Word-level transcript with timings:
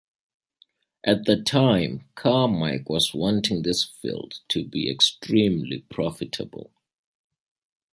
At 1.03 1.25
the 1.25 1.39
time, 1.39 2.09
Carmike 2.15 2.89
was 2.89 3.13
wanting 3.13 3.61
this 3.61 3.83
field 3.83 4.39
to 4.47 4.63
be 4.65 4.89
extremely 4.89 5.81
profitable. 5.91 6.71